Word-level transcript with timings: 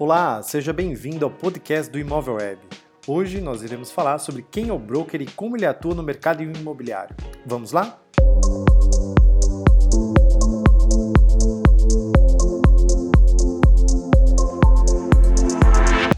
Olá, 0.00 0.40
seja 0.44 0.72
bem-vindo 0.72 1.24
ao 1.24 1.30
podcast 1.30 1.90
do 1.90 1.98
Imóvel 1.98 2.34
Web. 2.34 2.60
Hoje 3.04 3.40
nós 3.40 3.64
iremos 3.64 3.90
falar 3.90 4.18
sobre 4.18 4.46
quem 4.48 4.68
é 4.68 4.72
o 4.72 4.78
broker 4.78 5.20
e 5.20 5.26
como 5.26 5.56
ele 5.56 5.66
atua 5.66 5.92
no 5.92 6.04
mercado 6.04 6.40
imobiliário. 6.40 7.16
Vamos 7.44 7.72
lá? 7.72 7.98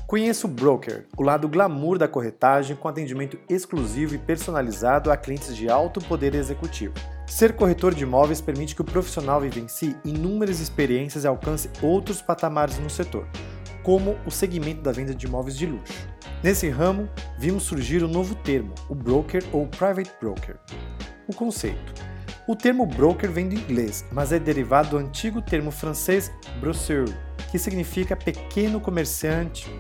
Conheça 0.07 0.47
o 0.47 0.51
broker, 0.51 1.07
o 1.17 1.23
lado 1.23 1.49
glamour 1.49 1.97
da 1.97 2.07
corretagem 2.07 2.77
com 2.77 2.87
atendimento 2.87 3.39
exclusivo 3.49 4.15
e 4.15 4.19
personalizado 4.19 5.11
a 5.11 5.17
clientes 5.17 5.57
de 5.57 5.71
alto 5.71 6.05
poder 6.05 6.35
executivo. 6.35 6.93
Ser 7.27 7.55
corretor 7.57 7.95
de 7.95 8.03
imóveis 8.03 8.43
permite 8.43 8.75
que 8.75 8.83
o 8.83 8.85
profissional 8.85 9.41
vivencie 9.41 9.97
inúmeras 10.05 10.61
experiências 10.61 11.25
e 11.25 11.27
alcance 11.27 11.71
outros 11.81 12.21
patamares 12.21 12.79
no 12.79 12.91
setor, 12.91 13.27
como 13.83 14.19
o 14.27 14.31
segmento 14.31 14.83
da 14.83 14.93
venda 14.93 15.15
de 15.15 15.27
imóveis 15.27 15.57
de 15.57 15.67
luxo. 15.67 16.09
Nesse 16.43 16.69
ramo, 16.69 17.09
vimos 17.39 17.65
surgir 17.65 18.03
o 18.03 18.07
um 18.07 18.11
novo 18.11 18.35
termo, 18.35 18.75
o 18.89 18.95
broker 18.95 19.43
ou 19.53 19.67
private 19.67 20.11
broker. 20.21 20.57
O 21.29 21.35
conceito. 21.35 21.95
O 22.49 22.57
termo 22.57 22.87
broker 22.87 23.31
vem 23.31 23.49
do 23.49 23.55
inglês, 23.55 24.05
mas 24.11 24.33
é 24.33 24.39
derivado 24.39 24.91
do 24.91 24.97
antigo 24.97 25.41
termo 25.41 25.71
francês 25.71 26.33
brosseur, 26.61 27.07
que 27.51 27.59
significa 27.59 28.17
pequeno 28.17 28.81
comerciante, 28.81 29.71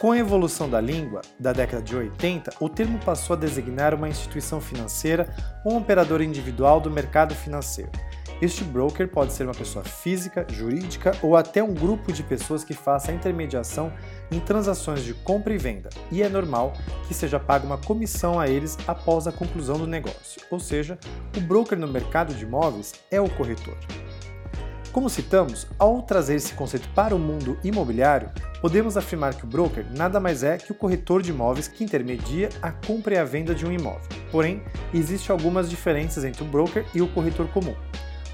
com 0.00 0.12
a 0.12 0.18
evolução 0.18 0.66
da 0.66 0.80
língua, 0.80 1.20
da 1.38 1.52
década 1.52 1.82
de 1.82 1.94
80, 1.94 2.54
o 2.58 2.70
termo 2.70 2.98
passou 3.04 3.36
a 3.36 3.38
designar 3.38 3.94
uma 3.94 4.08
instituição 4.08 4.58
financeira 4.58 5.28
ou 5.62 5.74
um 5.74 5.76
operador 5.76 6.22
individual 6.22 6.80
do 6.80 6.90
mercado 6.90 7.34
financeiro. 7.34 7.92
Este 8.40 8.64
broker 8.64 9.06
pode 9.06 9.34
ser 9.34 9.44
uma 9.44 9.52
pessoa 9.52 9.84
física, 9.84 10.46
jurídica 10.50 11.12
ou 11.22 11.36
até 11.36 11.62
um 11.62 11.74
grupo 11.74 12.10
de 12.10 12.22
pessoas 12.22 12.64
que 12.64 12.72
faça 12.72 13.12
a 13.12 13.14
intermediação 13.14 13.92
em 14.30 14.40
transações 14.40 15.04
de 15.04 15.12
compra 15.12 15.52
e 15.52 15.58
venda, 15.58 15.90
e 16.10 16.22
é 16.22 16.28
normal 16.28 16.72
que 17.06 17.12
seja 17.12 17.38
paga 17.38 17.66
uma 17.66 17.76
comissão 17.76 18.40
a 18.40 18.48
eles 18.48 18.78
após 18.88 19.26
a 19.26 19.32
conclusão 19.32 19.76
do 19.76 19.86
negócio, 19.86 20.40
ou 20.50 20.58
seja, 20.58 20.98
o 21.36 21.40
broker 21.40 21.78
no 21.78 21.86
mercado 21.86 22.32
de 22.32 22.44
imóveis 22.44 22.94
é 23.10 23.20
o 23.20 23.28
corretor. 23.28 23.76
Como 24.90 25.10
citamos, 25.10 25.68
ao 25.78 26.02
trazer 26.02 26.34
esse 26.34 26.54
conceito 26.54 26.88
para 26.94 27.14
o 27.14 27.18
mundo 27.18 27.58
imobiliário, 27.62 28.30
podemos 28.60 28.96
afirmar 28.96 29.34
que 29.34 29.44
o 29.44 29.46
broker 29.46 29.86
nada 29.96 30.18
mais 30.18 30.42
é 30.42 30.56
que 30.56 30.72
o 30.72 30.74
corretor 30.74 31.22
de 31.22 31.30
imóveis 31.30 31.68
que 31.68 31.84
intermedia 31.84 32.48
a 32.60 32.72
compra 32.72 33.14
e 33.14 33.18
a 33.18 33.24
venda 33.24 33.54
de 33.54 33.64
um 33.64 33.70
imóvel. 33.70 34.02
Porém, 34.32 34.62
existem 34.92 35.30
algumas 35.30 35.70
diferenças 35.70 36.24
entre 36.24 36.42
o 36.42 36.46
broker 36.46 36.84
e 36.92 37.00
o 37.02 37.08
corretor 37.08 37.46
comum. 37.48 37.74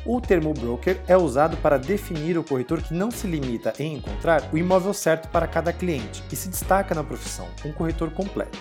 O 0.08 0.20
termo 0.20 0.54
broker 0.54 1.00
é 1.08 1.16
usado 1.16 1.56
para 1.56 1.80
definir 1.80 2.38
o 2.38 2.44
corretor 2.44 2.80
que 2.80 2.94
não 2.94 3.10
se 3.10 3.26
limita 3.26 3.72
em 3.76 3.96
encontrar 3.96 4.48
o 4.52 4.56
imóvel 4.56 4.94
certo 4.94 5.28
para 5.30 5.48
cada 5.48 5.72
cliente 5.72 6.22
e 6.30 6.36
se 6.36 6.48
destaca 6.48 6.94
na 6.94 7.02
profissão, 7.02 7.48
um 7.64 7.72
corretor 7.72 8.12
completo. 8.12 8.56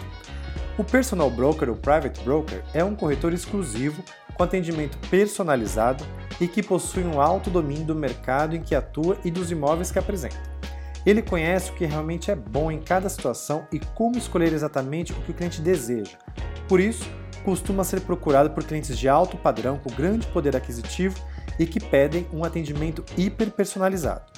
O 0.75 0.83
personal 0.83 1.29
broker 1.29 1.69
ou 1.69 1.75
private 1.75 2.19
broker 2.23 2.63
é 2.73 2.83
um 2.83 2.95
corretor 2.95 3.31
exclusivo 3.31 4.03
com 4.33 4.41
atendimento 4.41 4.97
personalizado 5.07 6.03
e 6.41 6.47
que 6.47 6.63
possui 6.63 7.03
um 7.03 7.21
alto 7.21 7.51
domínio 7.51 7.85
do 7.85 7.95
mercado 7.95 8.55
em 8.55 8.61
que 8.63 8.73
atua 8.73 9.15
e 9.23 9.29
dos 9.29 9.51
imóveis 9.51 9.91
que 9.91 9.99
apresenta. 9.99 10.41
Ele 11.05 11.21
conhece 11.21 11.69
o 11.69 11.75
que 11.75 11.85
realmente 11.85 12.31
é 12.31 12.35
bom 12.35 12.71
em 12.71 12.79
cada 12.79 13.07
situação 13.07 13.67
e 13.71 13.79
como 13.79 14.17
escolher 14.17 14.51
exatamente 14.51 15.11
o 15.11 15.15
que 15.17 15.29
o 15.29 15.33
cliente 15.35 15.61
deseja. 15.61 16.17
Por 16.67 16.79
isso, 16.79 17.07
costuma 17.43 17.83
ser 17.83 18.01
procurado 18.01 18.49
por 18.49 18.63
clientes 18.63 18.97
de 18.97 19.07
alto 19.07 19.37
padrão 19.37 19.77
com 19.77 19.93
grande 19.93 20.25
poder 20.25 20.55
aquisitivo 20.55 21.15
e 21.59 21.65
que 21.65 21.79
pedem 21.79 22.27
um 22.33 22.43
atendimento 22.43 23.03
hiper 23.17 23.51
personalizado. 23.51 24.31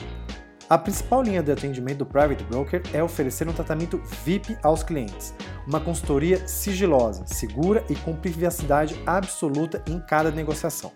A 0.69 0.77
principal 0.77 1.23
linha 1.23 1.41
de 1.41 1.49
atendimento 1.49 1.99
do 1.99 2.05
Private 2.05 2.43
Broker 2.43 2.81
é 2.91 3.01
oferecer 3.01 3.47
um 3.47 3.53
tratamento 3.53 4.01
VIP 4.25 4.57
aos 4.61 4.83
clientes, 4.83 5.33
uma 5.65 5.79
consultoria 5.79 6.45
sigilosa, 6.45 7.25
segura 7.25 7.85
e 7.89 7.95
com 7.95 8.13
privacidade 8.13 9.01
absoluta 9.05 9.81
em 9.87 9.97
cada 9.99 10.29
negociação. 10.29 10.91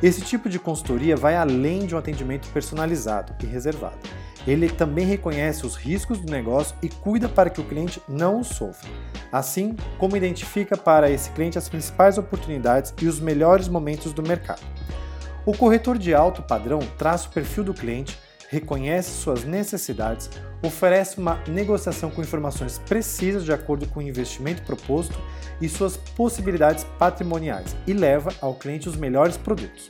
Esse 0.00 0.22
tipo 0.22 0.48
de 0.48 0.58
consultoria 0.60 1.16
vai 1.16 1.36
além 1.36 1.86
de 1.86 1.94
um 1.94 1.98
atendimento 1.98 2.48
personalizado 2.52 3.34
e 3.42 3.46
reservado. 3.46 3.98
Ele 4.46 4.68
também 4.68 5.04
reconhece 5.04 5.66
os 5.66 5.74
riscos 5.74 6.20
do 6.20 6.30
negócio 6.30 6.74
e 6.80 6.88
cuida 6.88 7.28
para 7.28 7.50
que 7.50 7.60
o 7.60 7.64
cliente 7.64 8.00
não 8.08 8.42
sofra, 8.42 8.88
assim 9.30 9.76
como 9.98 10.16
identifica 10.16 10.76
para 10.76 11.10
esse 11.10 11.30
cliente 11.30 11.58
as 11.58 11.68
principais 11.68 12.16
oportunidades 12.16 12.94
e 13.02 13.06
os 13.06 13.20
melhores 13.20 13.68
momentos 13.68 14.12
do 14.12 14.22
mercado. 14.22 14.62
O 15.46 15.56
corretor 15.56 15.96
de 15.96 16.14
alto 16.14 16.42
padrão 16.42 16.80
traça 16.98 17.26
o 17.26 17.32
perfil 17.32 17.64
do 17.64 17.72
cliente, 17.72 18.18
reconhece 18.50 19.10
suas 19.10 19.42
necessidades, 19.42 20.28
oferece 20.62 21.18
uma 21.18 21.40
negociação 21.48 22.10
com 22.10 22.20
informações 22.20 22.78
precisas 22.78 23.44
de 23.44 23.52
acordo 23.52 23.86
com 23.86 24.00
o 24.00 24.02
investimento 24.02 24.62
proposto 24.62 25.18
e 25.58 25.68
suas 25.68 25.96
possibilidades 25.96 26.84
patrimoniais 26.98 27.74
e 27.86 27.94
leva 27.94 28.30
ao 28.40 28.54
cliente 28.54 28.88
os 28.88 28.96
melhores 28.96 29.38
produtos. 29.38 29.88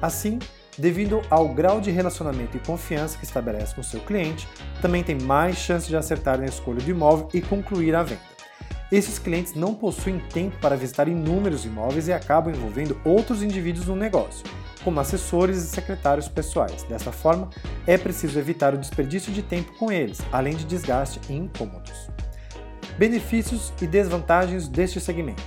Assim, 0.00 0.38
devido 0.78 1.20
ao 1.28 1.48
grau 1.48 1.78
de 1.78 1.90
relacionamento 1.90 2.56
e 2.56 2.60
confiança 2.60 3.18
que 3.18 3.24
estabelece 3.24 3.74
com 3.74 3.82
seu 3.82 4.00
cliente, 4.00 4.48
também 4.80 5.02
tem 5.02 5.20
mais 5.20 5.56
chance 5.56 5.88
de 5.88 5.96
acertar 5.96 6.38
na 6.38 6.46
escolha 6.46 6.80
do 6.80 6.90
imóvel 6.90 7.28
e 7.34 7.42
concluir 7.42 7.94
a 7.94 8.02
venda. 8.02 8.36
Esses 8.90 9.18
clientes 9.18 9.52
não 9.54 9.74
possuem 9.74 10.20
tempo 10.32 10.56
para 10.58 10.76
visitar 10.76 11.08
inúmeros 11.08 11.64
imóveis 11.64 12.08
e 12.08 12.12
acabam 12.12 12.54
envolvendo 12.54 12.98
outros 13.04 13.42
indivíduos 13.42 13.86
no 13.86 13.96
negócio, 13.96 14.44
como 14.86 15.00
assessores 15.00 15.58
e 15.58 15.66
secretários 15.66 16.28
pessoais. 16.28 16.84
Dessa 16.84 17.10
forma, 17.10 17.50
é 17.88 17.98
preciso 17.98 18.38
evitar 18.38 18.72
o 18.72 18.78
desperdício 18.78 19.32
de 19.32 19.42
tempo 19.42 19.76
com 19.76 19.90
eles, 19.90 20.20
além 20.30 20.54
de 20.54 20.64
desgaste 20.64 21.20
e 21.28 21.34
incômodos. 21.34 22.08
Benefícios 22.96 23.72
e 23.82 23.86
desvantagens 23.88 24.68
deste 24.68 25.00
segmento. 25.00 25.42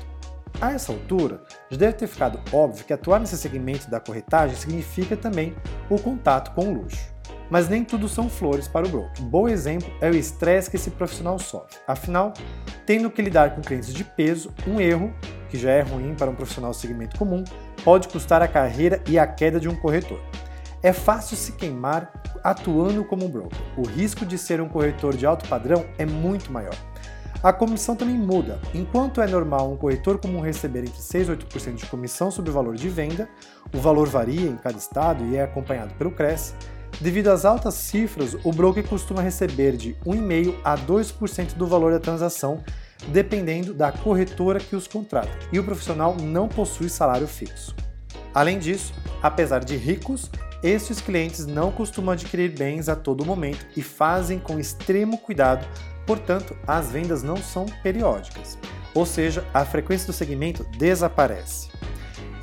A 0.60 0.74
essa 0.74 0.92
altura, 0.92 1.42
já 1.70 1.78
deve 1.78 1.94
ter 1.94 2.08
ficado 2.08 2.38
óbvio 2.52 2.84
que 2.84 2.92
atuar 2.92 3.18
nesse 3.18 3.38
segmento 3.38 3.90
da 3.90 4.02
corretagem 4.02 4.58
significa 4.58 5.16
também 5.16 5.56
o 5.90 5.98
contato 5.98 6.54
com 6.54 6.68
o 6.68 6.74
luxo. 6.82 7.14
Mas 7.50 7.70
nem 7.70 7.86
tudo 7.86 8.10
são 8.10 8.30
flores 8.30 8.68
para 8.68 8.86
o 8.86 8.90
broker. 8.90 9.24
Um 9.24 9.30
bom 9.30 9.48
exemplo 9.48 9.90
é 10.02 10.10
o 10.10 10.16
estresse 10.16 10.70
que 10.70 10.76
esse 10.76 10.92
profissional 10.92 11.40
sofre. 11.40 11.78
Afinal, 11.88 12.34
tendo 12.86 13.10
que 13.10 13.22
lidar 13.22 13.56
com 13.56 13.62
clientes 13.62 13.94
de 13.94 14.04
peso, 14.04 14.54
um 14.68 14.82
erro, 14.82 15.14
que 15.50 15.58
já 15.58 15.72
é 15.72 15.82
ruim 15.82 16.14
para 16.14 16.30
um 16.30 16.36
profissional 16.36 16.74
segmento 16.74 17.18
comum, 17.18 17.44
pode 17.90 18.08
custar 18.08 18.40
a 18.40 18.48
carreira 18.48 19.02
e 19.08 19.18
a 19.18 19.26
queda 19.26 19.60
de 19.60 19.68
um 19.68 19.76
corretor. 19.76 20.20
É 20.84 20.94
fácil 20.94 21.36
se 21.36 21.54
queimar 21.54 22.14
atuando 22.44 23.04
como 23.04 23.26
um 23.26 23.30
broker. 23.32 23.58
O 23.76 23.82
risco 23.82 24.28
de 24.28 24.38
ser 24.38 24.62
um 24.62 24.70
corretor 24.70 25.18
de 25.18 25.26
alto 25.26 25.50
padrão 25.50 25.84
é 25.98 26.06
muito 26.06 26.52
maior. 26.52 26.76
A 27.42 27.52
comissão 27.52 27.96
também 27.96 28.14
muda. 28.14 28.60
Enquanto 28.76 29.22
é 29.22 29.28
normal 29.28 29.72
um 29.72 29.76
corretor 29.76 30.20
comum 30.20 30.40
receber 30.40 30.82
entre 30.82 31.02
6 31.02 31.30
e 31.30 31.32
8% 31.32 31.74
de 31.78 31.86
comissão 31.88 32.30
sobre 32.30 32.52
o 32.52 32.54
valor 32.54 32.76
de 32.76 32.88
venda, 32.90 33.28
o 33.74 33.80
valor 33.80 34.08
varia 34.08 34.48
em 34.48 34.56
cada 34.56 34.78
estado 34.78 35.26
e 35.26 35.36
é 35.36 35.42
acompanhado 35.42 35.92
pelo 35.96 36.12
CRES. 36.12 36.54
Devido 37.02 37.30
às 37.30 37.44
altas 37.44 37.74
cifras, 37.74 38.38
o 38.44 38.52
broker 38.52 38.88
costuma 38.88 39.24
receber 39.24 39.76
de 39.76 39.96
1,5% 40.06 40.56
a 40.64 40.78
2% 40.78 41.56
do 41.56 41.66
valor 41.66 41.92
da 41.92 42.00
transação 42.00 42.64
dependendo 43.08 43.74
da 43.74 43.92
corretora 43.92 44.60
que 44.60 44.76
os 44.76 44.88
contrata, 44.88 45.32
e 45.52 45.60
o 45.60 45.64
profissional 45.64 46.16
não 46.16 46.48
possui 46.48 46.90
salário 46.90 47.28
fixo. 47.28 47.76
Além 48.34 48.60
disso, 48.60 48.94
apesar 49.22 49.64
de 49.64 49.76
ricos, 49.76 50.30
estes 50.62 51.00
clientes 51.00 51.46
não 51.46 51.72
costumam 51.72 52.14
adquirir 52.14 52.52
bens 52.52 52.90
a 52.90 52.96
todo 52.96 53.26
momento 53.26 53.66
e 53.76 53.82
fazem 53.82 54.40
com 54.40 54.60
extremo 54.60 55.18
cuidado, 55.18 55.66
portanto, 56.06 56.56
as 56.68 56.92
vendas 56.92 57.24
não 57.24 57.38
são 57.38 57.66
periódicas, 57.82 58.58
ou 58.94 59.06
seja, 59.06 59.46
a 59.54 59.64
frequência 59.64 60.08
do 60.08 60.14
segmento 60.14 60.64
desaparece. 60.78 61.70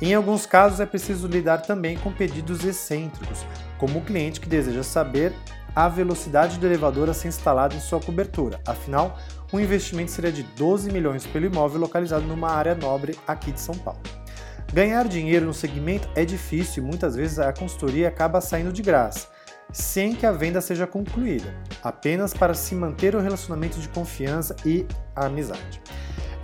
Em 0.01 0.13
alguns 0.13 0.45
casos, 0.45 0.79
é 0.79 0.85
preciso 0.85 1.27
lidar 1.27 1.59
também 1.59 1.97
com 1.97 2.11
pedidos 2.11 2.63
excêntricos, 2.63 3.45
como 3.77 3.99
o 3.99 4.03
cliente 4.03 4.39
que 4.39 4.49
deseja 4.49 4.83
saber 4.83 5.33
a 5.77 5.87
velocidade 5.87 6.57
do 6.57 6.65
elevador 6.65 7.07
a 7.07 7.13
ser 7.13 7.27
instalado 7.27 7.75
em 7.75 7.79
sua 7.79 7.99
cobertura. 7.99 8.59
Afinal, 8.65 9.15
o 9.53 9.59
investimento 9.59 10.09
seria 10.09 10.31
de 10.31 10.41
12 10.41 10.91
milhões 10.91 11.27
pelo 11.27 11.45
imóvel 11.45 11.79
localizado 11.79 12.25
numa 12.25 12.49
área 12.49 12.73
nobre 12.73 13.15
aqui 13.27 13.51
de 13.51 13.61
São 13.61 13.75
Paulo. 13.75 13.99
Ganhar 14.73 15.07
dinheiro 15.07 15.45
no 15.45 15.53
segmento 15.53 16.09
é 16.15 16.25
difícil 16.25 16.81
e 16.81 16.85
muitas 16.87 17.15
vezes 17.15 17.37
a 17.37 17.53
consultoria 17.53 18.07
acaba 18.07 18.41
saindo 18.41 18.73
de 18.73 18.81
graça, 18.81 19.27
sem 19.71 20.15
que 20.15 20.25
a 20.25 20.31
venda 20.31 20.61
seja 20.61 20.87
concluída, 20.87 21.53
apenas 21.83 22.33
para 22.33 22.55
se 22.55 22.73
manter 22.73 23.15
o 23.15 23.21
relacionamento 23.21 23.79
de 23.79 23.87
confiança 23.89 24.55
e 24.65 24.83
amizade. 25.15 25.79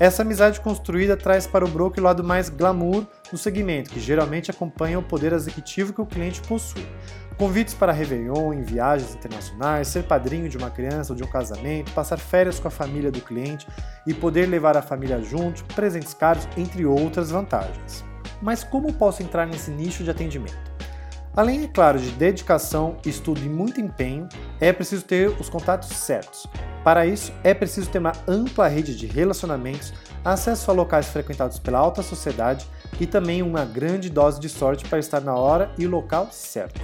Essa 0.04 0.22
amizade 0.22 0.60
construída 0.60 1.16
traz 1.16 1.48
para 1.48 1.64
o 1.64 1.68
broker 1.70 2.04
o 2.04 2.06
lado 2.06 2.26
mais 2.26 2.50
glamour 2.50 3.08
do 3.32 3.38
segmento, 3.38 3.90
que 3.90 4.02
geralmente 4.02 4.52
acompanha 4.52 5.00
o 5.00 5.02
poder 5.02 5.32
executivo 5.32 5.94
que 5.94 6.02
o 6.02 6.06
cliente 6.06 6.42
possui. 6.42 6.86
Convites 7.38 7.74
para 7.74 7.94
Réveillon 7.94 8.52
em 8.54 8.64
viagens 8.64 9.16
internacionais, 9.16 9.88
ser 9.88 10.04
padrinho 10.04 10.50
de 10.50 10.58
uma 10.58 10.70
criança 10.70 11.14
ou 11.14 11.16
de 11.16 11.24
um 11.24 11.28
casamento, 11.28 11.94
passar 11.94 12.18
férias 12.18 12.60
com 12.60 12.68
a 12.68 12.72
família 12.72 13.10
do 13.10 13.22
cliente 13.22 13.66
e 14.06 14.14
poder 14.14 14.46
levar 14.50 14.76
a 14.76 14.82
família 14.82 15.22
junto, 15.22 15.64
presentes 15.74 16.14
caros, 16.14 16.50
entre 16.58 16.86
outras 16.86 17.32
vantagens. 17.32 18.04
Mas 18.42 18.62
como 18.62 18.92
posso 18.92 19.24
entrar 19.24 19.48
nesse 19.48 19.72
nicho 19.72 20.04
de 20.04 20.12
atendimento? 20.12 20.74
Além, 21.34 21.64
é 21.64 21.68
claro, 21.70 21.98
de 21.98 22.12
dedicação, 22.12 22.98
estudo 23.06 23.40
e 23.40 23.48
muito 23.48 23.80
empenho, 23.80 24.28
é 24.60 24.74
preciso 24.74 25.06
ter 25.06 25.30
os 25.30 25.48
contatos 25.48 25.88
certos. 25.92 26.46
Para 26.84 27.06
isso, 27.06 27.32
é 27.44 27.54
preciso 27.54 27.90
ter 27.90 28.00
uma 28.00 28.12
ampla 28.28 28.68
rede 28.68 28.96
de 28.96 29.08
relacionamentos, 29.08 29.94
acesso 30.24 30.70
a 30.70 30.74
locais 30.74 31.08
frequentados 31.08 31.58
pela 31.58 31.80
alta 31.80 32.04
sociedade 32.04 32.68
e 33.00 33.08
também 33.08 33.42
uma 33.42 33.64
grande 33.64 34.10
dose 34.10 34.40
de 34.40 34.50
sorte 34.50 34.86
para 34.86 35.00
estar 35.00 35.22
na 35.22 35.36
hora 35.36 35.72
e 35.78 35.88
local 35.88 36.28
certo. 36.32 36.82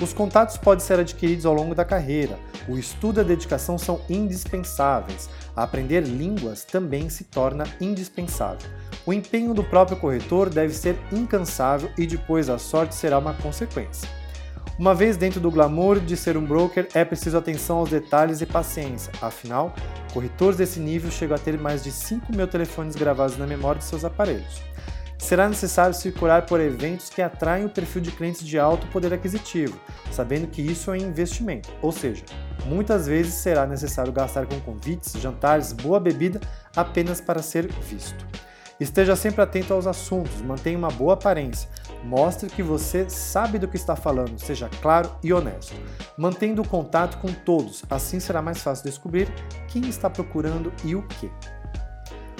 Os 0.00 0.12
contatos 0.12 0.56
podem 0.56 0.84
ser 0.84 0.98
adquiridos 0.98 1.46
ao 1.46 1.54
longo 1.54 1.74
da 1.74 1.84
carreira. 1.84 2.38
O 2.68 2.78
estudo 2.78 3.18
e 3.18 3.20
a 3.20 3.24
dedicação 3.24 3.78
são 3.78 4.00
indispensáveis. 4.08 5.28
Aprender 5.54 6.00
línguas 6.00 6.64
também 6.64 7.08
se 7.08 7.24
torna 7.24 7.64
indispensável. 7.80 8.68
O 9.04 9.12
empenho 9.12 9.52
do 9.52 9.62
próprio 9.62 9.96
corretor 9.96 10.48
deve 10.48 10.72
ser 10.72 10.96
incansável 11.12 11.90
e 11.98 12.06
depois 12.06 12.48
a 12.48 12.58
sorte 12.58 12.94
será 12.94 13.18
uma 13.18 13.34
consequência. 13.34 14.08
Uma 14.78 14.94
vez 14.94 15.16
dentro 15.16 15.38
do 15.38 15.50
glamour 15.50 16.00
de 16.00 16.16
ser 16.16 16.36
um 16.36 16.44
broker, 16.44 16.88
é 16.94 17.04
preciso 17.04 17.36
atenção 17.36 17.78
aos 17.78 17.90
detalhes 17.90 18.40
e 18.40 18.46
paciência. 18.46 19.12
Afinal, 19.20 19.74
corretores 20.12 20.56
desse 20.56 20.80
nível 20.80 21.10
chegam 21.10 21.36
a 21.36 21.38
ter 21.38 21.58
mais 21.58 21.84
de 21.84 21.92
5 21.92 22.34
mil 22.34 22.48
telefones 22.48 22.96
gravados 22.96 23.36
na 23.36 23.46
memória 23.46 23.78
de 23.78 23.84
seus 23.84 24.04
aparelhos. 24.04 24.62
Será 25.22 25.48
necessário 25.48 25.94
circular 25.94 26.46
por 26.46 26.60
eventos 26.60 27.08
que 27.08 27.22
atraem 27.22 27.64
o 27.64 27.68
perfil 27.68 28.02
de 28.02 28.10
clientes 28.10 28.44
de 28.44 28.58
alto 28.58 28.88
poder 28.88 29.14
aquisitivo, 29.14 29.78
sabendo 30.10 30.48
que 30.48 30.60
isso 30.60 30.90
é 30.90 30.98
investimento, 30.98 31.70
ou 31.80 31.92
seja, 31.92 32.24
muitas 32.66 33.06
vezes 33.06 33.34
será 33.34 33.64
necessário 33.64 34.12
gastar 34.12 34.46
com 34.46 34.58
convites, 34.60 35.12
jantares, 35.12 35.72
boa 35.72 36.00
bebida 36.00 36.40
apenas 36.74 37.20
para 37.20 37.40
ser 37.40 37.70
visto. 37.88 38.26
Esteja 38.80 39.14
sempre 39.14 39.40
atento 39.42 39.72
aos 39.72 39.86
assuntos, 39.86 40.42
mantenha 40.42 40.76
uma 40.76 40.90
boa 40.90 41.14
aparência, 41.14 41.68
mostre 42.04 42.48
que 42.48 42.62
você 42.62 43.08
sabe 43.08 43.58
do 43.58 43.68
que 43.68 43.76
está 43.76 43.96
falando, 43.96 44.38
seja 44.38 44.68
claro 44.80 45.10
e 45.22 45.32
honesto. 45.32 45.74
Mantendo 46.16 46.66
contato 46.66 47.18
com 47.18 47.32
todos, 47.32 47.84
assim 47.88 48.20
será 48.20 48.42
mais 48.42 48.62
fácil 48.62 48.84
descobrir 48.84 49.28
quem 49.68 49.88
está 49.88 50.10
procurando 50.10 50.72
e 50.84 50.94
o 50.94 51.02
que. 51.02 51.30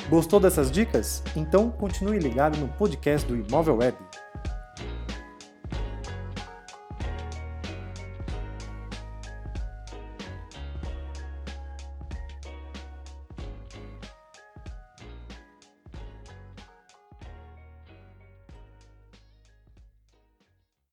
Gostou 0.08 0.40
dessas 0.40 0.70
dicas? 0.70 1.22
Então 1.36 1.70
continue 1.70 2.18
ligado 2.18 2.58
no 2.58 2.68
podcast 2.68 3.26
do 3.26 3.36
Imóvel 3.36 3.76
Web. 3.76 3.96